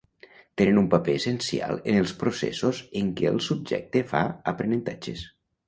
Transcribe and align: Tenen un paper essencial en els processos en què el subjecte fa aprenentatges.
Tenen 0.61 0.79
un 0.81 0.87
paper 0.93 1.13
essencial 1.21 1.77
en 1.93 1.99
els 1.99 2.15
processos 2.25 2.81
en 3.03 3.13
què 3.21 3.29
el 3.35 3.39
subjecte 3.51 4.05
fa 4.15 4.25
aprenentatges. 4.57 5.25